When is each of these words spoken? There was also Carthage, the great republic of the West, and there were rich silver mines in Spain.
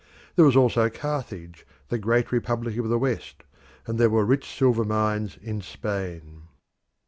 There 0.35 0.45
was 0.45 0.55
also 0.55 0.89
Carthage, 0.89 1.63
the 1.89 1.99
great 1.99 2.31
republic 2.31 2.75
of 2.77 2.89
the 2.89 2.97
West, 2.97 3.43
and 3.85 3.99
there 3.99 4.09
were 4.09 4.25
rich 4.25 4.49
silver 4.49 4.83
mines 4.83 5.37
in 5.39 5.61
Spain. 5.61 6.47